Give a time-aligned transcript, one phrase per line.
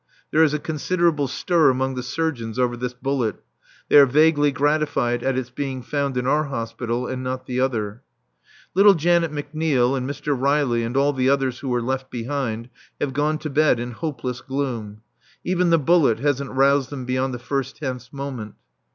[0.31, 3.35] There is a considerable stir among the surgeons over this bullet.
[3.87, 8.01] They are vaguely gratified at its being found in our hospital and not the other.
[8.73, 10.35] Little Janet McNeil and Mr.
[10.35, 12.69] Riley and all the others who were left behind
[12.99, 15.03] have gone to bed in hopeless gloom.
[15.43, 18.55] Even the bullet hasn't roused them beyond the first tense moment.